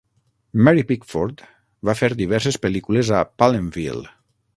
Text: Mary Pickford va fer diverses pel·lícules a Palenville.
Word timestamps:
Mary 0.67 0.83
Pickford 0.91 1.43
va 1.89 1.95
fer 1.99 2.09
diverses 2.21 2.57
pel·lícules 2.65 3.13
a 3.19 3.21
Palenville. 3.43 4.09